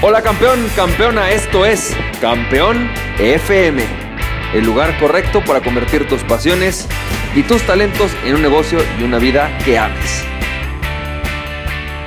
Hola 0.00 0.22
campeón, 0.22 0.64
campeona, 0.76 1.32
esto 1.32 1.66
es 1.66 1.92
Campeón 2.20 2.88
FM, 3.18 3.82
el 4.54 4.64
lugar 4.64 4.96
correcto 5.00 5.42
para 5.44 5.60
convertir 5.60 6.06
tus 6.06 6.22
pasiones 6.22 6.86
y 7.34 7.42
tus 7.42 7.66
talentos 7.66 8.12
en 8.24 8.36
un 8.36 8.42
negocio 8.42 8.78
y 9.00 9.02
una 9.02 9.18
vida 9.18 9.58
que 9.64 9.76
ames. 9.76 10.22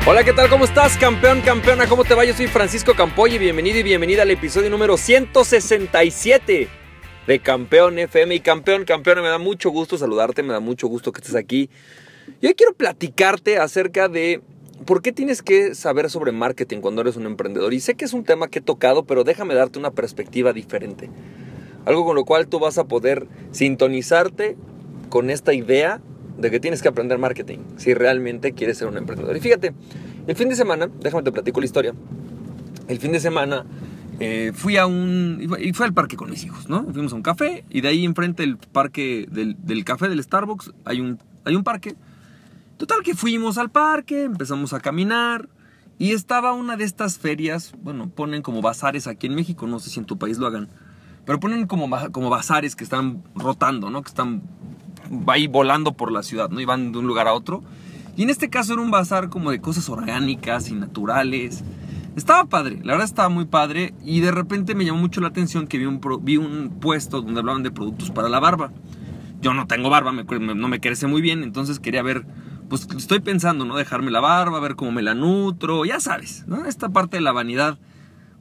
Hola, 0.06 0.24
¿qué 0.24 0.32
tal? 0.32 0.48
¿Cómo 0.48 0.64
estás, 0.64 0.98
campeón, 0.98 1.42
campeona? 1.42 1.86
¿Cómo 1.86 2.06
te 2.06 2.14
va? 2.14 2.24
Yo 2.24 2.34
soy 2.34 2.48
Francisco 2.48 2.94
Campoy 2.96 3.36
y 3.36 3.38
bienvenido 3.40 3.80
y 3.80 3.84
bienvenida 3.84 4.22
al 4.22 4.32
episodio 4.32 4.70
número 4.70 4.96
167 4.96 6.70
de 7.28 7.40
Campeón 7.40 8.00
FM. 8.00 8.36
Y 8.36 8.40
campeón, 8.40 8.86
campeona, 8.86 9.22
me 9.22 9.28
da 9.28 9.38
mucho 9.38 9.70
gusto 9.70 9.98
saludarte, 9.98 10.44
me 10.44 10.54
da 10.54 10.62
mucho 10.62 10.88
gusto 10.88 11.12
que 11.12 11.20
estés 11.20 11.36
aquí. 11.36 11.70
Y 12.40 12.48
hoy 12.48 12.54
quiero 12.54 12.72
platicarte 12.74 13.58
acerca 13.58 14.08
de 14.08 14.40
¿Por 14.86 15.02
qué 15.02 15.12
tienes 15.12 15.42
que 15.42 15.76
saber 15.76 16.10
sobre 16.10 16.32
marketing 16.32 16.80
cuando 16.80 17.02
eres 17.02 17.16
un 17.16 17.26
emprendedor? 17.26 17.74
Y 17.74 17.80
sé 17.80 17.96
que 17.96 18.06
es 18.06 18.14
un 18.14 18.24
tema 18.24 18.48
que 18.48 18.60
he 18.60 18.62
tocado, 18.62 19.06
pero 19.06 19.24
déjame 19.24 19.54
darte 19.54 19.78
una 19.78 19.92
perspectiva 19.92 20.54
diferente. 20.54 21.10
Algo 21.86 22.04
con 22.06 22.16
lo 22.16 22.26
cual 22.26 22.48
tú 22.48 22.60
vas 22.60 22.78
a 22.78 22.86
poder 22.86 23.28
sintonizarte 23.52 24.58
con 25.10 25.30
esta 25.30 25.54
idea 25.54 26.02
de 26.38 26.50
que 26.50 26.60
tienes 26.60 26.82
que 26.82 26.88
aprender 26.88 27.20
marketing 27.20 27.60
si 27.78 27.94
realmente 27.94 28.54
quieres 28.54 28.78
ser 28.78 28.88
un 28.88 28.98
emprendedor. 28.98 29.36
Y 29.38 29.40
fíjate, 29.40 29.74
el 30.28 30.36
fin 30.36 30.50
de 30.50 30.56
semana, 30.56 30.90
déjame 31.00 31.24
te 31.24 31.32
platico 31.32 31.60
la 31.60 31.66
historia. 31.66 31.94
El 32.88 33.00
fin 33.00 33.12
de 33.12 33.20
semana 33.20 33.66
eh, 34.20 34.52
fui 34.54 34.78
a 34.78 34.88
un. 34.88 35.58
Y 35.60 35.74
fui 35.74 35.86
al 35.86 35.94
parque 35.94 36.18
con 36.18 36.30
mis 36.30 36.44
hijos, 36.44 36.70
¿no? 36.70 36.86
Fuimos 36.92 37.14
a 37.14 37.16
un 37.16 37.24
café 37.24 37.66
y 37.70 37.82
de 37.82 37.88
ahí 37.88 38.06
enfrente 38.06 38.44
del 38.44 38.58
parque, 38.58 39.28
del, 39.30 39.56
del 39.64 39.84
café 39.86 40.10
del 40.10 40.24
Starbucks, 40.24 40.72
hay 40.86 41.02
un, 41.02 41.20
hay 41.46 41.56
un 41.56 41.64
parque 41.64 41.96
Total 42.82 43.04
que 43.04 43.14
fuimos 43.14 43.60
al 43.60 43.70
parque, 43.70 44.24
empezamos 44.24 44.74
a 44.74 44.80
caminar 44.80 45.48
y 46.00 46.14
estaba 46.14 46.54
una 46.54 46.78
de 46.78 46.84
estas 46.84 47.20
ferias, 47.20 47.76
bueno, 47.84 48.10
ponen 48.10 48.42
como 48.42 48.64
bazares 48.64 49.06
aquí 49.06 49.28
en 49.28 49.36
México, 49.36 49.68
no 49.68 49.78
sé 49.78 49.92
si 49.92 50.00
en 50.00 50.06
tu 50.06 50.18
país 50.18 50.40
lo 50.40 50.48
hagan, 50.48 50.68
pero 51.24 51.40
ponen 51.40 51.68
como, 51.68 51.88
como 52.12 52.32
bazares 52.32 52.76
que 52.76 52.84
están 52.84 53.22
rotando, 53.36 53.92
¿no? 53.92 54.02
Que 54.02 54.08
están 54.08 54.42
ahí 55.28 55.46
volando 55.46 55.94
por 55.94 56.12
la 56.12 56.24
ciudad, 56.24 56.50
¿no? 56.50 56.60
Y 56.60 56.66
van 56.66 56.92
de 56.92 56.98
un 56.98 57.06
lugar 57.06 57.28
a 57.28 57.34
otro. 57.34 57.62
Y 58.18 58.24
en 58.24 58.32
este 58.32 58.50
caso 58.50 58.74
era 58.74 58.82
un 58.82 58.90
bazar 58.90 59.30
como 59.30 59.52
de 59.52 59.62
cosas 59.62 59.88
orgánicas 59.88 60.72
y 60.72 60.74
naturales. 60.74 61.64
Estaba 62.16 62.46
padre, 62.46 62.80
la 62.84 62.94
verdad 62.94 63.06
estaba 63.06 63.30
muy 63.30 63.46
padre 63.46 63.94
y 64.04 64.22
de 64.22 64.32
repente 64.32 64.74
me 64.74 64.86
llamó 64.86 65.02
mucho 65.02 65.22
la 65.22 65.28
atención 65.28 65.68
que 65.68 65.78
vi 65.78 65.86
un, 65.86 66.02
vi 66.24 66.38
un 66.38 66.80
puesto 66.82 67.22
donde 67.22 67.42
hablaban 67.42 67.62
de 67.62 67.70
productos 67.70 68.10
para 68.10 68.28
la 68.28 68.40
barba. 68.40 68.72
Yo 69.40 69.54
no 69.54 69.68
tengo 69.68 69.92
barba, 69.92 70.12
no 70.12 70.68
me 70.68 70.80
crece 70.80 71.06
muy 71.06 71.22
bien, 71.22 71.44
entonces 71.44 71.80
quería 71.80 72.02
ver 72.02 72.26
pues 72.72 72.88
estoy 72.96 73.20
pensando, 73.20 73.66
¿no? 73.66 73.76
Dejarme 73.76 74.12
la 74.12 74.22
barba, 74.22 74.62
ver 74.62 74.78
cómo 74.78 74.94
me 74.94 75.02
la 75.02 75.14
nutro, 75.14 75.84
ya 75.84 76.00
sabes, 76.00 76.46
¿no? 76.48 76.66
Esta 76.66 76.88
parte 76.88 77.18
de 77.18 77.22
la 77.22 77.34
vanidad 77.34 77.78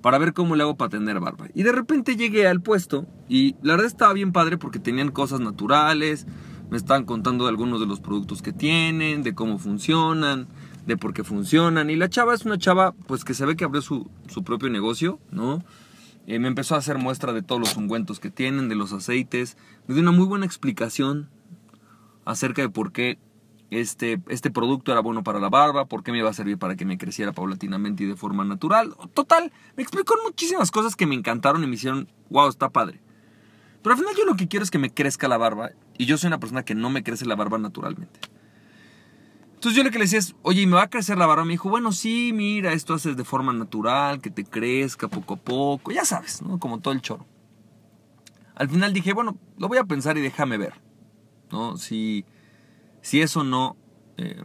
para 0.02 0.18
ver 0.18 0.34
cómo 0.34 0.54
le 0.54 0.62
hago 0.62 0.76
para 0.76 0.88
tener 0.88 1.18
barba. 1.18 1.48
Y 1.52 1.64
de 1.64 1.72
repente 1.72 2.14
llegué 2.14 2.46
al 2.46 2.60
puesto 2.60 3.08
y 3.28 3.56
la 3.60 3.72
verdad 3.72 3.88
estaba 3.88 4.12
bien 4.12 4.30
padre 4.30 4.56
porque 4.56 4.78
tenían 4.78 5.10
cosas 5.10 5.40
naturales, 5.40 6.28
me 6.70 6.76
estaban 6.76 7.06
contando 7.06 7.46
de 7.46 7.50
algunos 7.50 7.80
de 7.80 7.86
los 7.86 7.98
productos 7.98 8.40
que 8.40 8.52
tienen, 8.52 9.24
de 9.24 9.34
cómo 9.34 9.58
funcionan, 9.58 10.46
de 10.86 10.96
por 10.96 11.12
qué 11.12 11.24
funcionan. 11.24 11.90
Y 11.90 11.96
la 11.96 12.08
chava 12.08 12.32
es 12.32 12.44
una 12.44 12.56
chava, 12.56 12.92
pues 13.08 13.24
que 13.24 13.34
se 13.34 13.44
ve 13.44 13.56
que 13.56 13.64
abrió 13.64 13.82
su, 13.82 14.08
propio 14.44 14.70
negocio, 14.70 15.18
¿no? 15.32 15.64
Eh, 16.28 16.38
me 16.38 16.46
empezó 16.46 16.76
a 16.76 16.78
hacer 16.78 16.98
muestra 16.98 17.32
de 17.32 17.42
todos 17.42 17.60
los 17.60 17.76
ungüentos 17.76 18.20
que 18.20 18.30
tienen, 18.30 18.68
de 18.68 18.76
los 18.76 18.92
aceites. 18.92 19.56
Me 19.88 19.94
dio 19.94 20.04
una 20.04 20.12
muy 20.12 20.26
buena 20.26 20.46
explicación 20.46 21.28
acerca 22.24 22.62
de 22.62 22.68
por 22.68 22.92
qué 22.92 23.18
este, 23.70 24.20
este 24.28 24.50
producto 24.50 24.92
era 24.92 25.00
bueno 25.00 25.22
para 25.22 25.38
la 25.38 25.48
barba, 25.48 25.86
por 25.86 26.02
qué 26.02 26.12
me 26.12 26.18
iba 26.18 26.28
a 26.28 26.34
servir 26.34 26.58
para 26.58 26.76
que 26.76 26.84
me 26.84 26.98
creciera 26.98 27.32
paulatinamente 27.32 28.04
y 28.04 28.06
de 28.06 28.16
forma 28.16 28.44
natural. 28.44 28.94
Total, 29.14 29.52
me 29.76 29.82
explicó 29.82 30.14
muchísimas 30.24 30.70
cosas 30.70 30.96
que 30.96 31.06
me 31.06 31.14
encantaron 31.14 31.62
y 31.62 31.66
me 31.66 31.75
hicieron, 31.75 32.08
wow, 32.31 32.48
está 32.48 32.69
padre. 32.70 33.00
Pero 33.82 33.94
al 33.94 33.98
final 33.98 34.14
yo 34.16 34.25
lo 34.26 34.36
que 34.36 34.48
quiero 34.48 34.64
es 34.64 34.70
que 34.70 34.78
me 34.78 34.92
crezca 34.92 35.28
la 35.28 35.38
barba 35.38 35.70
y 35.97 36.06
yo 36.06 36.19
soy 36.19 36.28
una 36.28 36.41
persona 36.41 36.64
que 36.64 36.75
no 36.75 36.91
me 36.91 37.03
crece 37.03 37.25
la 37.26 37.36
barba 37.36 37.58
naturalmente. 37.58 38.20
Entonces 39.54 39.76
yo 39.76 39.84
lo 39.84 39.91
que 39.91 39.98
le 39.98 40.04
decía 40.04 40.19
es, 40.19 40.34
oye, 40.42 40.62
¿y 40.62 40.66
me 40.66 40.76
va 40.76 40.84
a 40.84 40.91
crecer 40.91 41.19
la 41.19 41.26
barba? 41.26 41.44
Me 41.44 41.52
dijo, 41.52 41.69
bueno, 41.69 41.92
sí, 41.92 42.32
mira, 42.34 42.72
esto 42.72 42.94
haces 42.94 43.16
de 43.16 43.25
forma 43.25 43.52
natural, 43.52 44.20
que 44.20 44.31
te 44.31 44.44
crezca 44.44 45.06
poco 45.08 45.34
a 45.34 45.37
poco, 45.37 45.92
ya 45.92 46.04
sabes, 46.04 46.42
¿no? 46.42 46.58
Como 46.58 46.81
todo 46.81 46.94
el 46.94 47.02
choro. 47.02 47.26
Al 48.54 48.69
final 48.69 48.92
dije, 48.92 49.12
bueno, 49.12 49.37
lo 49.58 49.69
voy 49.69 49.78
a 49.78 49.84
pensar 49.84 50.16
y 50.16 50.22
déjame 50.22 50.56
ver, 50.56 50.75
¿no? 51.52 51.76
Si 51.76 52.25
si 53.03 53.21
eso 53.21 53.44
no 53.44 53.77
eh, 54.16 54.43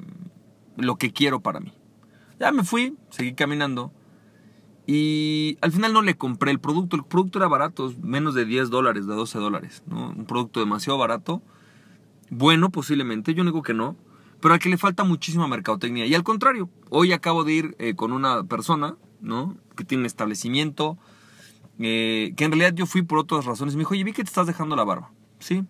lo 0.78 0.98
que 0.98 1.12
quiero 1.12 1.40
para 1.40 1.60
mí. 1.60 1.74
Ya 2.40 2.52
me 2.52 2.64
fui, 2.64 2.98
seguí 3.10 3.34
caminando 3.34 3.92
y 4.88 5.58
al 5.62 5.72
final 5.72 5.94
no 5.94 6.02
le 6.02 6.16
compré 6.16 6.52
el 6.52 6.60
producto. 6.60 6.96
El 6.96 7.04
producto 7.04 7.40
era 7.40 7.48
barato, 7.48 7.92
menos 8.02 8.36
de 8.36 8.46
10 8.46 8.70
dólares, 8.70 9.08
de 9.08 9.16
12 9.16 9.40
dólares. 9.40 9.84
¿no? 9.88 10.10
Un 10.10 10.26
producto 10.26 10.60
demasiado 10.60 11.00
barato. 11.00 11.42
Bueno, 12.30 12.70
posiblemente, 12.70 13.34
yo 13.34 13.44
digo 13.44 13.64
que 13.64 13.74
no, 13.74 13.96
pero 14.42 14.54
al 14.54 14.60
que 14.60 14.70
le 14.70 14.78
falta 14.78 15.04
muchísima 15.04 15.48
mercadotecnia. 15.48 16.06
Y 16.06 16.14
al 16.14 16.24
contrario, 16.24 16.70
hoy 16.90 17.14
acabo 17.14 17.44
de 17.44 17.54
ir 17.54 17.76
eh, 17.80 17.96
con 17.96 18.12
una 18.12 18.44
persona 18.44 18.96
¿no? 19.22 19.58
que 19.76 19.84
tiene 19.86 20.02
un 20.02 20.06
establecimiento, 20.06 20.98
eh, 21.80 22.34
que 22.38 22.46
en 22.46 22.52
realidad 22.52 22.74
yo 22.76 22.86
fui 22.86 23.02
por 23.02 23.20
otras 23.20 23.46
razones. 23.46 23.76
Me 23.76 23.80
dijo, 23.80 23.94
oye, 23.94 24.04
vi 24.04 24.14
que 24.14 24.24
te 24.24 24.30
estás 24.30 24.48
dejando 24.48 24.76
la 24.76 24.84
barba. 24.84 25.12
Sí, 25.40 25.64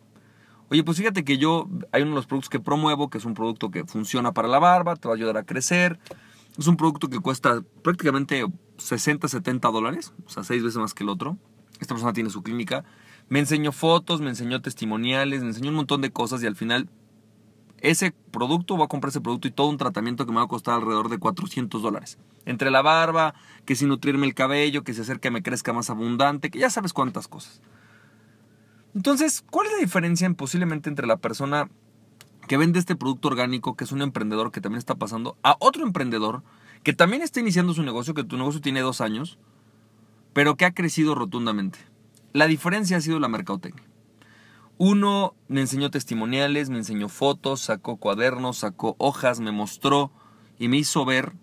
Oye, 0.70 0.84
pues 0.84 0.98
fíjate 0.98 1.24
que 1.24 1.38
yo, 1.38 1.70
hay 1.92 2.02
uno 2.02 2.12
de 2.12 2.16
los 2.16 2.26
productos 2.26 2.50
que 2.50 2.60
promuevo, 2.60 3.10
que 3.10 3.20
es 3.20 3.26
un 3.26 3.34
producto 3.34 3.70
que 3.70 3.86
funciona 3.86 4.34
para 4.34 4.48
la 4.48 4.60
barba, 4.60 4.96
te 4.96 5.08
va 5.08 5.14
a 5.14 5.18
ayudar 5.18 5.38
a 5.38 5.44
crecer. 5.44 6.00
Es 6.58 6.68
un 6.68 6.78
producto 6.78 7.10
que 7.10 7.20
cuesta 7.20 7.62
prácticamente 7.84 8.46
60, 8.78 9.28
70 9.28 9.70
dólares, 9.70 10.14
o 10.26 10.30
sea, 10.30 10.44
seis 10.44 10.64
veces 10.64 10.78
más 10.78 10.94
que 10.94 11.04
el 11.04 11.10
otro. 11.10 11.38
Esta 11.80 11.94
persona 11.94 12.14
tiene 12.14 12.30
su 12.30 12.42
clínica. 12.42 12.84
Me 13.30 13.40
enseñó 13.40 13.72
fotos, 13.72 14.22
me 14.22 14.30
enseñó 14.30 14.62
testimoniales, 14.62 15.42
me 15.42 15.50
enseñó 15.50 15.70
un 15.70 15.76
montón 15.76 16.02
de 16.02 16.12
cosas 16.12 16.42
y 16.42 16.48
al 16.48 16.56
final 16.56 16.90
ese 17.82 18.14
producto, 18.32 18.76
voy 18.76 18.86
a 18.86 18.88
comprar 18.88 19.10
ese 19.10 19.22
producto 19.22 19.48
y 19.48 19.52
todo 19.52 19.68
un 19.68 19.78
tratamiento 19.78 20.26
que 20.26 20.32
me 20.32 20.38
va 20.38 20.46
a 20.46 20.48
costar 20.48 20.76
alrededor 20.76 21.10
de 21.10 21.20
400 21.20 21.82
dólares. 21.82 22.18
Entre 22.46 22.72
la 22.72 22.82
barba, 22.82 23.36
que 23.66 23.76
si 23.76 23.86
nutrirme 23.86 24.26
el 24.26 24.34
cabello, 24.34 24.84
que 24.84 24.94
se 24.94 25.02
acerque 25.02 25.30
me 25.30 25.44
crezca 25.44 25.74
más 25.74 25.90
abundante, 25.90 26.50
que 26.50 26.60
ya 26.60 26.70
sabes 26.70 26.94
cuántas 26.94 27.28
cosas. 27.28 27.62
Entonces, 28.96 29.44
¿cuál 29.52 29.68
es 29.68 29.74
la 29.74 29.80
diferencia 29.80 30.32
posiblemente 30.34 30.90
entre 30.90 31.06
la 31.06 31.18
persona 31.18 31.70
que 32.48 32.56
vende 32.56 32.80
este 32.80 32.96
producto 32.96 33.28
orgánico, 33.28 33.76
que 33.76 33.84
es 33.84 33.92
un 33.92 34.02
emprendedor 34.02 34.52
que 34.52 34.62
también 34.62 34.80
está 34.80 34.96
pasando, 34.96 35.38
a 35.44 35.58
otro 35.60 35.84
emprendedor 35.84 36.44
que 36.82 36.94
también 36.94 37.22
está 37.22 37.42
iniciando 37.42 37.74
su 37.74 37.84
negocio, 37.84 38.14
que 38.14 38.24
tu 38.24 38.38
negocio 38.38 38.62
tiene 38.62 38.80
dos 38.80 39.02
años, 39.02 39.38
pero 40.32 40.56
que 40.56 40.64
ha 40.64 40.74
crecido 40.74 41.14
rotundamente? 41.14 41.80
La 42.32 42.48
diferencia 42.48 42.96
ha 42.96 43.02
sido 43.02 43.20
la 43.20 43.28
mercadotecnia. 43.28 43.84
Uno 44.78 45.36
me 45.50 45.62
enseñó 45.62 45.92
testimoniales, 45.92 46.70
me 46.70 46.78
enseñó 46.78 47.10
fotos, 47.10 47.62
sacó 47.62 47.98
cuadernos, 47.98 48.60
sacó 48.60 48.96
hojas, 48.98 49.42
me 49.42 49.52
mostró 49.52 50.12
y 50.58 50.70
me 50.70 50.78
hizo 50.78 51.04
ver 51.04 51.34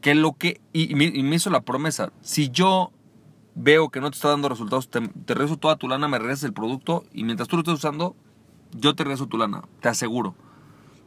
que 0.00 0.16
lo 0.16 0.32
que... 0.32 0.60
Y 0.72 0.94
me, 0.96 1.04
y 1.04 1.22
me 1.22 1.36
hizo 1.36 1.50
la 1.50 1.60
promesa, 1.60 2.12
si 2.20 2.48
yo 2.48 2.92
veo 3.54 3.90
que 3.90 4.00
no 4.00 4.10
te 4.10 4.16
está 4.16 4.28
dando 4.28 4.48
resultados, 4.48 4.88
te, 4.88 5.00
regreso 5.26 5.56
toda 5.56 5.76
tu 5.76 5.88
lana, 5.88 6.08
me 6.08 6.18
regresas 6.18 6.44
el 6.44 6.52
producto 6.52 7.04
y 7.12 7.24
mientras 7.24 7.48
tú 7.48 7.56
lo 7.56 7.60
estés 7.60 7.74
usando, 7.74 8.16
yo 8.72 8.94
te 8.94 9.04
regreso 9.04 9.26
tu 9.26 9.38
lana, 9.38 9.62
te 9.80 9.88
aseguro. 9.88 10.34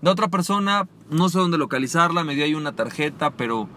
De 0.02 0.10
otra 0.10 0.28
persona, 0.28 0.88
no 1.10 1.30
sé 1.30 1.40
dónde 1.40 1.58
localizarla, 1.58 2.24
me 2.24 2.36
dio 2.36 2.46
ahí 2.46 2.54
una 2.54 2.76
tarjeta, 2.76 3.32
pero 3.32 3.68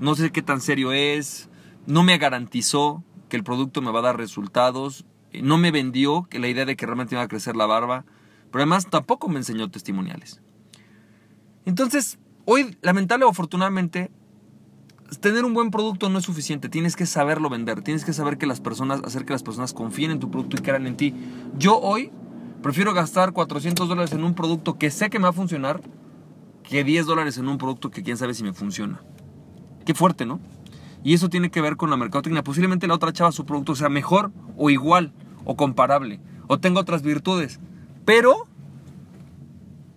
no 0.00 0.14
sé 0.14 0.32
qué 0.32 0.42
tan 0.42 0.60
serio 0.60 0.92
es, 0.92 1.50
no 1.86 2.02
me 2.02 2.18
garantizó 2.18 3.02
que 3.28 3.36
el 3.36 3.44
producto 3.44 3.82
me 3.82 3.90
va 3.90 3.98
a 3.98 4.02
dar 4.02 4.16
resultados, 4.16 5.04
no 5.32 5.58
me 5.58 5.70
vendió 5.70 6.26
que 6.30 6.38
la 6.38 6.48
idea 6.48 6.64
de 6.64 6.76
que 6.76 6.86
realmente 6.86 7.14
iba 7.14 7.22
a 7.22 7.28
crecer 7.28 7.56
la 7.56 7.66
barba, 7.66 8.04
pero 8.50 8.62
además 8.62 8.88
tampoco 8.88 9.28
me 9.28 9.38
enseñó 9.38 9.70
testimoniales. 9.70 10.40
Entonces, 11.66 12.18
hoy, 12.44 12.76
lamentable 12.80 13.24
o 13.24 13.30
afortunadamente, 13.30 14.10
tener 15.20 15.44
un 15.44 15.54
buen 15.54 15.70
producto 15.70 16.08
no 16.08 16.18
es 16.18 16.24
suficiente, 16.24 16.68
tienes 16.68 16.96
que 16.96 17.06
saberlo 17.06 17.48
vender, 17.48 17.82
tienes 17.82 18.04
que 18.04 18.12
saber 18.12 18.38
que 18.38 18.46
las 18.46 18.60
personas, 18.60 19.00
hacer 19.04 19.24
que 19.24 19.32
las 19.32 19.42
personas 19.42 19.72
confíen 19.72 20.10
en 20.10 20.20
tu 20.20 20.30
producto 20.30 20.56
y 20.56 20.60
crean 20.60 20.86
en 20.86 20.96
ti. 20.96 21.14
Yo 21.56 21.78
hoy 21.78 22.10
prefiero 22.62 22.92
gastar 22.94 23.32
400 23.32 23.88
dólares 23.88 24.12
en 24.12 24.24
un 24.24 24.34
producto 24.34 24.78
que 24.78 24.90
sé 24.90 25.10
que 25.10 25.18
me 25.18 25.24
va 25.24 25.30
a 25.30 25.32
funcionar 25.32 25.80
que 26.62 26.84
10 26.84 27.06
dólares 27.06 27.38
en 27.38 27.48
un 27.48 27.58
producto 27.58 27.90
que 27.90 28.02
quién 28.02 28.16
sabe 28.16 28.34
si 28.34 28.42
me 28.42 28.52
funciona. 28.52 29.00
Qué 29.84 29.94
fuerte, 29.94 30.26
¿no? 30.26 30.40
Y 31.04 31.14
eso 31.14 31.28
tiene 31.28 31.50
que 31.50 31.60
ver 31.60 31.76
con 31.76 31.90
la 31.90 31.96
mercadotecnia. 31.96 32.42
Posiblemente 32.42 32.88
la 32.88 32.94
otra 32.94 33.12
chava 33.12 33.30
su 33.30 33.46
producto 33.46 33.76
sea 33.76 33.88
mejor 33.88 34.32
o 34.56 34.70
igual 34.70 35.12
o 35.44 35.56
comparable 35.56 36.20
o 36.48 36.58
tenga 36.58 36.80
otras 36.80 37.02
virtudes, 37.02 37.60
pero 38.04 38.48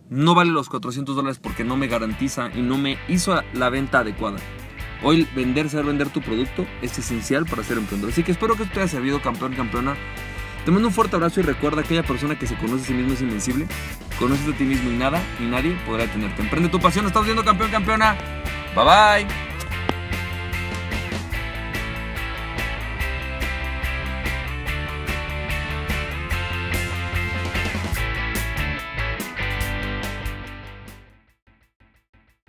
no 0.09 0.35
vale 0.35 0.51
los 0.51 0.69
400 0.69 1.15
dólares 1.15 1.39
porque 1.39 1.63
no 1.63 1.77
me 1.77 1.87
garantiza 1.87 2.49
y 2.55 2.61
no 2.61 2.77
me 2.77 2.97
hizo 3.07 3.39
la 3.53 3.69
venta 3.69 3.99
adecuada. 3.99 4.37
Hoy 5.01 5.27
vender, 5.35 5.69
saber 5.69 5.85
vender 5.85 6.09
tu 6.09 6.21
producto 6.21 6.65
es 6.81 6.97
esencial 6.97 7.45
para 7.45 7.63
ser 7.63 7.77
emprendedor. 7.77 8.11
Así 8.11 8.23
que 8.23 8.31
espero 8.31 8.55
que 8.55 8.63
esto 8.63 8.75
te 8.75 8.81
haya 8.81 8.89
servido, 8.89 9.21
campeón, 9.21 9.53
campeona. 9.53 9.95
Te 10.65 10.71
mando 10.71 10.89
un 10.89 10.93
fuerte 10.93 11.15
abrazo 11.15 11.39
y 11.39 11.43
recuerda 11.43 11.81
que 11.81 11.87
aquella 11.87 12.03
persona 12.03 12.37
que 12.37 12.45
se 12.45 12.55
conoce 12.55 12.83
a 12.83 12.87
sí 12.87 12.93
mismo 12.93 13.13
es 13.13 13.21
invencible. 13.21 13.67
Conoces 14.19 14.53
a 14.53 14.57
ti 14.57 14.65
mismo 14.65 14.91
y 14.91 14.95
nada 14.95 15.21
y 15.39 15.43
nadie 15.43 15.77
podrá 15.85 16.03
detenerte. 16.05 16.41
Emprende 16.41 16.69
tu 16.69 16.79
pasión, 16.79 17.05
estás 17.05 17.23
viendo 17.23 17.43
campeón, 17.43 17.71
campeona. 17.71 18.17
Bye 18.75 19.25
bye. 19.25 19.48